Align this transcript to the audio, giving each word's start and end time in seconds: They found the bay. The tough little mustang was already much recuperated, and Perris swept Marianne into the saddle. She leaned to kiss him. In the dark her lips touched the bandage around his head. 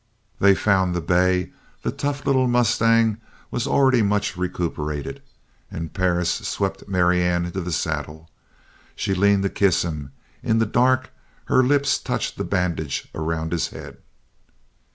They 0.39 0.55
found 0.55 0.95
the 0.95 0.99
bay. 0.99 1.51
The 1.83 1.91
tough 1.91 2.25
little 2.25 2.47
mustang 2.47 3.21
was 3.51 3.67
already 3.67 4.01
much 4.01 4.35
recuperated, 4.35 5.21
and 5.69 5.93
Perris 5.93 6.31
swept 6.31 6.87
Marianne 6.87 7.45
into 7.45 7.61
the 7.61 7.71
saddle. 7.71 8.27
She 8.95 9.13
leaned 9.13 9.43
to 9.43 9.49
kiss 9.49 9.83
him. 9.83 10.11
In 10.41 10.57
the 10.57 10.65
dark 10.65 11.11
her 11.45 11.61
lips 11.61 11.99
touched 11.99 12.37
the 12.37 12.43
bandage 12.43 13.09
around 13.13 13.51
his 13.51 13.67
head. 13.67 13.97